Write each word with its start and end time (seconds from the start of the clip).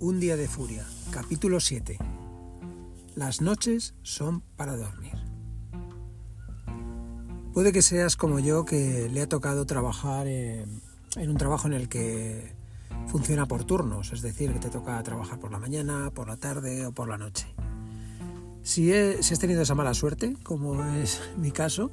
Un 0.00 0.20
día 0.20 0.36
de 0.36 0.46
furia, 0.46 0.86
capítulo 1.10 1.58
7. 1.58 1.98
Las 3.16 3.40
noches 3.40 3.94
son 4.02 4.42
para 4.56 4.76
dormir. 4.76 5.14
Puede 7.52 7.72
que 7.72 7.82
seas 7.82 8.14
como 8.14 8.38
yo 8.38 8.64
que 8.64 9.08
le 9.08 9.22
ha 9.22 9.28
tocado 9.28 9.66
trabajar 9.66 10.28
en, 10.28 10.80
un 11.16 11.36
trabajo 11.36 11.66
en 11.66 11.72
el 11.72 11.88
que 11.88 12.54
funciona 13.08 13.46
por 13.46 13.64
turnos, 13.64 14.12
es 14.12 14.22
decir, 14.22 14.52
que 14.52 14.60
te 14.60 14.70
toca 14.70 15.02
trabajar 15.02 15.40
por 15.40 15.50
la 15.50 15.58
mañana, 15.58 16.12
por 16.14 16.28
la 16.28 16.36
tarde 16.36 16.86
o 16.86 16.92
por 16.92 17.08
la 17.08 17.18
noche. 17.18 17.48
Si, 18.62 18.92
has 18.92 19.38
tenido 19.40 19.62
esa 19.62 19.74
mala 19.74 19.94
suerte, 19.94 20.36
como 20.44 20.80
es 20.94 21.20
mi 21.36 21.50
caso, 21.50 21.90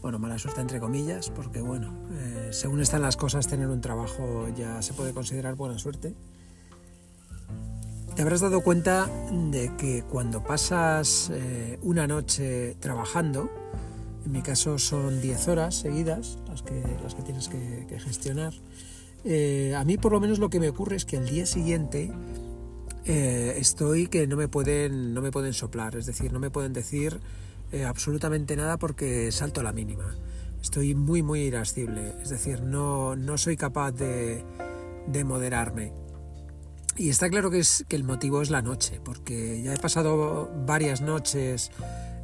bueno, 0.00 0.20
mala 0.20 0.38
suerte 0.38 0.60
entre 0.60 0.78
comillas, 0.78 1.30
porque 1.30 1.60
bueno, 1.60 1.92
eh, 2.12 2.50
según 2.52 2.80
están 2.80 3.02
las 3.02 3.16
cosas, 3.16 3.48
tener 3.48 3.66
un 3.66 3.80
trabajo 3.80 4.46
ya 4.56 4.80
se 4.80 4.94
puede 4.94 5.12
considerar 5.12 5.56
buena 5.56 5.76
suerte 5.76 6.14
te 8.14 8.22
habrás 8.22 8.40
dado 8.40 8.60
cuenta 8.62 9.08
de 9.50 9.74
que 9.76 10.02
cuando 10.02 10.42
pasas 10.42 11.30
eh, 11.32 11.78
una 11.82 12.06
noche 12.06 12.76
trabajando, 12.78 13.50
en 14.26 14.32
mi 14.32 14.42
caso 14.42 14.78
son 14.78 15.20
10 15.20 15.48
horas 15.48 15.74
seguidas 15.74 16.38
las 16.46 16.62
que, 16.62 16.82
las 17.02 17.14
que 17.14 17.22
tienes 17.22 17.48
que, 17.48 17.98
gestionar, 17.98 18.52
eh, 19.24 19.74
a 19.76 19.84
mí 19.84 19.96
por 19.96 20.12
lo 20.12 20.20
menos 20.20 20.38
lo 20.38 20.50
que 20.50 20.60
me 20.60 20.68
ocurre 20.68 20.96
es 20.96 21.04
que 21.04 21.16
el 21.16 21.28
día 21.28 21.46
siguiente 21.46 22.10
eh, 23.06 23.54
estoy 23.56 24.08
que 24.08 24.26
no 24.26 24.36
me, 24.36 24.48
pueden, 24.48 25.14
no 25.14 25.22
me 25.22 25.30
pueden 25.30 25.54
soplar, 25.54 25.96
es 25.96 26.06
decir, 26.06 26.32
no 26.32 26.38
me 26.38 26.50
pueden 26.50 26.72
decir 26.72 27.18
absolutamente 27.86 28.54
nada 28.54 28.76
porque 28.76 29.32
salto 29.32 29.60
a 29.60 29.62
la 29.62 29.72
mínima. 29.72 30.14
Estoy 30.60 30.94
muy, 30.94 31.22
muy 31.22 31.40
irascible, 31.40 32.12
es 32.22 32.28
decir, 32.28 32.60
no, 32.60 33.16
no 33.16 33.38
soy 33.38 33.56
capaz 33.56 33.92
de, 33.92 34.44
de 35.06 35.24
moderarme. 35.24 36.01
Y 36.96 37.08
está 37.08 37.30
claro 37.30 37.50
que, 37.50 37.58
es, 37.58 37.84
que 37.88 37.96
el 37.96 38.04
motivo 38.04 38.42
es 38.42 38.50
la 38.50 38.62
noche, 38.62 39.00
porque 39.02 39.62
ya 39.62 39.72
he 39.72 39.78
pasado 39.78 40.50
varias 40.66 41.00
noches 41.00 41.70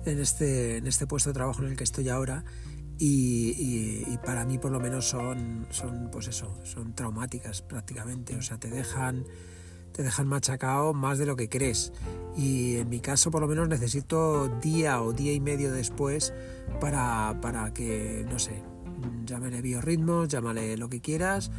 en 0.04 0.20
este, 0.20 0.76
en 0.76 0.86
este 0.86 1.06
puesto 1.06 1.30
de 1.30 1.34
trabajo 1.34 1.62
en 1.62 1.68
el 1.68 1.76
que 1.76 1.84
estoy 1.84 2.08
ahora 2.08 2.44
y, 2.98 4.16
para 4.24 4.44
mí 4.44 4.58
por 4.58 4.72
lo 4.72 4.80
menos 4.80 5.08
son, 5.08 5.66
son, 5.70 6.10
pues 6.10 6.28
eso, 6.28 6.58
son 6.64 6.94
traumáticas 6.94 7.62
prácticamente, 7.62 8.36
o 8.36 8.42
sea, 8.42 8.58
te 8.58 8.68
dejan, 8.68 9.24
te 9.92 10.02
dejan 10.02 10.26
machacado 10.26 10.92
más 10.92 11.18
de 11.18 11.26
lo 11.26 11.36
que 11.36 11.48
crees. 11.48 11.92
Y 12.36 12.76
en 12.76 12.88
mi 12.88 13.00
caso 13.00 13.30
por 13.30 13.40
lo 13.40 13.48
menos 13.48 13.68
necesito 13.68 14.48
día 14.60 15.00
o 15.00 15.12
día 15.12 15.32
y 15.32 15.40
medio 15.40 15.72
después 15.72 16.34
para, 16.80 17.38
para 17.40 17.72
que, 17.72 18.26
no 18.28 18.38
sé, 18.38 18.62
llámale 19.24 19.62
biorritmos, 19.62 20.28
llámale 20.28 20.76
lo 20.76 20.88
que 20.88 21.00
quieras, 21.00 21.50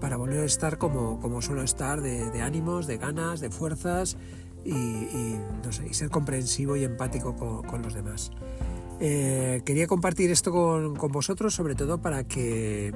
para 0.00 0.16
volver 0.16 0.40
a 0.40 0.44
estar 0.44 0.78
como, 0.78 1.20
como 1.20 1.42
suelo 1.42 1.62
estar, 1.62 2.00
de, 2.00 2.40
ánimos, 2.40 2.86
de 2.86 2.98
ganas, 2.98 3.40
de 3.40 3.50
fuerzas 3.50 4.16
y, 4.64 4.72
y 4.72 5.94
ser 5.94 6.10
comprensivo 6.10 6.76
y 6.76 6.84
empático 6.84 7.36
con, 7.36 7.82
los 7.82 7.94
demás. 7.94 8.30
Eh, 9.00 9.62
quería 9.64 9.86
compartir 9.86 10.30
esto 10.30 10.52
con, 10.52 11.12
vosotros, 11.12 11.54
sobre 11.54 11.74
todo 11.74 12.00
para 12.02 12.24
que, 12.24 12.92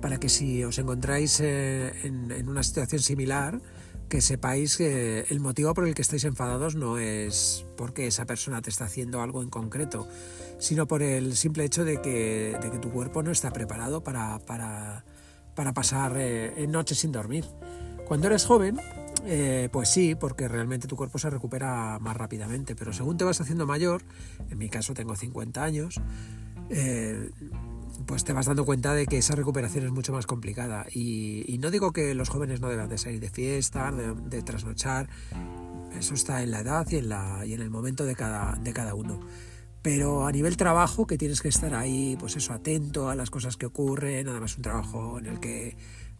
para 0.00 0.18
que 0.18 0.28
si 0.28 0.62
os 0.64 0.78
encontráis 0.78 1.40
eh, 1.40 1.92
en, 2.04 2.48
una 2.48 2.62
situación 2.62 3.00
similar, 3.00 3.60
que 4.08 4.20
sepáis 4.20 4.76
que 4.76 5.26
el 5.30 5.40
motivo 5.40 5.74
por 5.74 5.88
el 5.88 5.94
que 5.94 6.02
estáis 6.02 6.24
enfadados 6.24 6.76
no 6.76 6.98
es 6.98 7.64
porque 7.76 8.06
esa 8.06 8.24
persona 8.24 8.62
te 8.62 8.70
está 8.70 8.84
haciendo 8.84 9.20
algo 9.20 9.42
en 9.42 9.50
concreto, 9.50 10.06
sino 10.58 10.86
por 10.86 11.02
el 11.02 11.34
simple 11.36 11.64
hecho 11.64 11.84
de 11.84 12.00
que, 12.00 12.56
de 12.62 12.70
que 12.70 12.78
tu 12.78 12.90
cuerpo 12.92 13.22
no 13.22 13.32
está 13.32 13.50
preparado 13.50 14.04
para, 14.04 14.38
para 14.40 15.04
para 15.56 15.74
pasar 15.74 16.14
eh, 16.16 16.66
noches 16.68 16.98
sin 17.00 17.10
dormir. 17.10 17.44
Cuando 18.06 18.28
eres 18.28 18.44
joven, 18.46 18.78
eh, 19.24 19.68
pues 19.72 19.88
sí, 19.88 20.14
porque 20.14 20.46
realmente 20.46 20.86
tu 20.86 20.94
cuerpo 20.94 21.18
se 21.18 21.28
recupera 21.28 21.98
más 21.98 22.16
rápidamente, 22.16 22.76
pero 22.76 22.92
según 22.92 23.16
te 23.16 23.24
vas 23.24 23.40
haciendo 23.40 23.66
mayor, 23.66 24.02
en 24.48 24.58
mi 24.58 24.68
caso 24.68 24.94
tengo 24.94 25.16
50 25.16 25.64
años, 25.64 26.00
eh, 26.70 27.30
pues 28.06 28.22
te 28.22 28.32
vas 28.32 28.46
dando 28.46 28.64
cuenta 28.64 28.94
de 28.94 29.06
que 29.06 29.18
esa 29.18 29.34
recuperación 29.34 29.84
es 29.84 29.90
mucho 29.90 30.12
más 30.12 30.26
complicada. 30.26 30.86
Y, 30.94 31.58
no 31.60 31.72
digo 31.72 31.92
que 31.92 32.14
los 32.14 32.28
jóvenes 32.28 32.60
no 32.60 32.68
deban 32.68 32.88
de 32.88 32.98
salir 32.98 33.18
de 33.18 33.30
fiesta, 33.30 33.90
de, 33.90 34.42
trasnochar, 34.42 35.08
eso 35.98 36.14
está 36.14 36.42
en 36.42 36.52
la 36.52 36.60
edad 36.60 36.86
y 36.90 36.96
en, 36.96 37.08
la, 37.08 37.44
y 37.44 37.54
en 37.54 37.62
el 37.62 37.70
momento 37.70 38.04
de 38.04 38.14
cada, 38.14 38.54
de 38.56 38.72
cada 38.72 38.94
uno 38.94 39.18
pero 39.86 40.26
a 40.26 40.32
nivel 40.32 40.56
trabajo 40.56 41.06
que 41.06 41.16
tienes 41.16 41.40
que 41.40 41.48
estar 41.48 41.72
ahí, 41.72 42.16
pues 42.18 42.34
eso, 42.34 42.52
atento 42.52 43.08
a 43.08 43.14
las 43.14 43.30
cosas 43.30 43.56
que 43.56 43.66
ocurren, 43.66 44.28
además 44.28 44.56
un 44.56 44.62
trabajo 44.62 45.20
en 45.20 45.26
el 45.26 45.38
que 45.38 45.76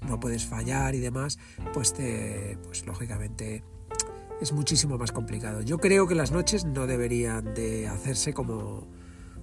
no 0.07 0.21
puedes 0.21 0.47
fallar 0.47 0.95
y 0.95 1.01
demás, 1.01 1.37
pues 1.75 1.93
te, 1.93 2.57
pues 2.63 2.87
lógicamente 2.87 3.65
es 4.41 4.53
muchísimo 4.53 4.99
más 4.99 5.11
complicado. 5.11 5.63
Yo 5.63 5.79
creo 5.79 6.07
que 6.07 6.15
las 6.15 6.31
noches 6.31 6.65
no 6.65 6.87
deberían 6.87 7.55
de 7.55 7.89
hacerse 7.89 8.33
como, 8.33 8.87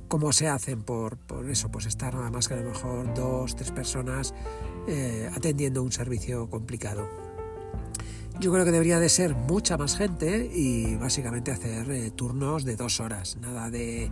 como 0.07 0.31
se 0.31 0.47
hacen 0.47 0.83
por, 0.83 1.17
por 1.17 1.49
eso, 1.49 1.69
pues 1.69 1.85
estar 1.85 2.15
nada 2.15 2.31
más 2.31 2.47
que 2.47 2.53
a 2.53 2.61
lo 2.61 2.69
mejor 2.69 3.13
dos, 3.13 3.57
tres 3.57 3.71
personas 3.71 4.33
eh, 4.87 5.29
atendiendo 5.35 5.83
un 5.83 5.91
servicio 5.91 6.49
complicado. 6.49 7.32
Yo 8.39 8.51
creo 8.51 8.65
que 8.65 8.71
debería 8.71 8.99
de 8.99 9.09
ser 9.09 9.35
mucha 9.35 9.77
más 9.77 9.95
gente 9.95 10.49
y 10.53 10.95
básicamente 10.95 11.51
hacer 11.51 11.89
eh, 11.91 12.11
turnos 12.11 12.65
de 12.65 12.75
dos 12.75 12.99
horas, 12.99 13.37
nada 13.37 13.69
de 13.69 14.11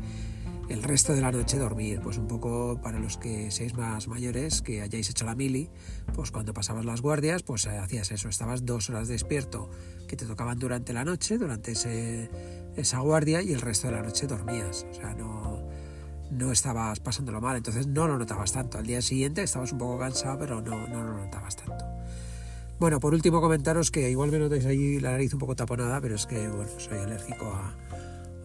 el 0.70 0.84
resto 0.84 1.14
de 1.14 1.20
la 1.20 1.32
noche 1.32 1.58
dormir, 1.58 2.00
pues 2.02 2.18
un 2.18 2.28
poco 2.28 2.80
para 2.82 2.98
los 2.98 3.18
que 3.18 3.52
seáis 3.52 3.74
más 3.76 4.08
mayores, 4.08 4.62
que 4.62 4.82
hayáis 4.82 5.10
hecho 5.10 5.26
la 5.26 5.36
mili, 5.36 5.70
pues 6.16 6.32
cuando 6.32 6.54
pasabas 6.54 6.86
las 6.86 7.02
guardias, 7.02 7.44
pues 7.44 7.66
eh, 7.66 7.78
hacías 7.78 8.10
eso, 8.12 8.30
estabas 8.30 8.66
dos 8.66 8.90
horas 8.90 9.10
despierto 9.10 9.70
que 10.08 10.16
te 10.16 10.26
tocaban 10.26 10.60
durante 10.60 10.94
la 10.94 11.04
noche, 11.04 11.38
durante 11.38 11.74
ese, 11.74 12.30
esa 12.78 13.00
guardia 13.00 13.42
y 13.42 13.52
el 13.52 13.60
resto 13.60 13.88
de 13.88 13.94
la 13.94 14.02
noche 14.02 14.28
dormías, 14.28 14.86
o 14.90 14.94
sea, 14.94 15.14
no, 15.14 15.62
no 16.32 16.52
estabas 16.54 17.02
pasándolo 17.02 17.42
mal, 17.42 17.58
entonces 17.58 17.88
no 17.88 18.08
lo 18.08 18.18
notabas 18.18 18.54
tanto, 18.54 18.78
al 18.78 18.86
día 18.86 19.02
siguiente 19.02 19.44
estabas 19.44 19.74
un 19.74 19.80
poco 19.80 20.00
cansado, 20.00 20.40
pero 20.40 20.62
no, 20.62 20.88
no 20.88 21.04
lo 21.04 21.18
notabas 21.18 21.58
tanto. 21.58 21.91
Bueno, 22.82 23.00
por 23.00 23.14
último 23.14 23.42
comentaros 23.42 23.92
que 23.92 24.10
igual 24.10 24.32
me 24.32 24.40
notáis 24.40 24.66
ahí 24.66 25.00
la 25.00 25.12
nariz 25.12 25.32
un 25.36 25.40
poco 25.40 25.56
taponada, 25.56 26.02
pero 26.02 26.16
es 26.16 26.26
que 26.26 26.48
bueno, 26.48 26.72
soy 26.80 26.98
alérgico 26.98 27.46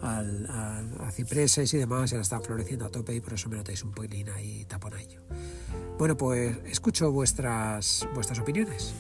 a, 0.03 0.83
cipreses 1.11 1.73
y 1.73 1.79
demás, 1.79 2.13
y 2.13 2.17
ahora 2.17 2.23
están 2.23 2.43
floreciendo 2.43 2.85
a 2.85 2.91
tope 2.91 3.15
y 3.15 3.21
por 3.23 3.33
eso 3.33 3.49
me 3.49 3.57
notáis 3.57 3.83
un 3.83 3.93
poquitín 3.93 4.29
ahí 4.29 4.67
taponadillo. 4.67 5.23
Bueno, 5.99 6.19
pues 6.19 6.55
escucho 6.67 7.11
vuestras, 7.11 8.07
vuestras 8.13 8.39
opiniones. 8.39 8.93